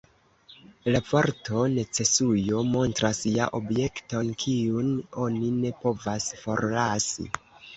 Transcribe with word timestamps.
La 0.93 1.01
vorto 1.09 1.65
_necesujo_ 1.73 2.63
montras 2.69 3.21
ja 3.35 3.49
objekton, 3.59 4.33
kiun 4.45 4.91
oni 5.27 5.55
ne 5.59 5.75
povas 5.85 6.31
forlasi. 6.45 7.29